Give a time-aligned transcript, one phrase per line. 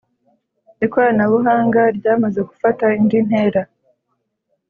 [0.85, 3.61] ikoranabuhanga ryamaze gufata indi ntera